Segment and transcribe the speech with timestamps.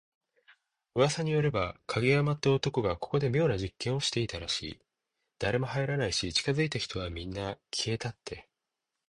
[0.95, 4.79] 噂によれば、影山って男がここで妙な実験をしてたらしい。
[5.37, 7.59] 誰も入らないし、近づいた人はみんな…
[7.71, 8.49] 消えたって。